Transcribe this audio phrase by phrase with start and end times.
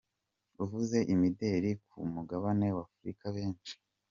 [0.63, 3.73] uvuze imideri ku mugabane w’Afurika benshi